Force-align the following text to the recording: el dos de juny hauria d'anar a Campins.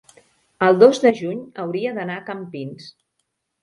el 0.67 0.79
dos 0.85 1.03
de 1.05 1.13
juny 1.21 1.45
hauria 1.67 1.95
d'anar 2.01 2.19
a 2.25 2.29
Campins. 2.35 2.93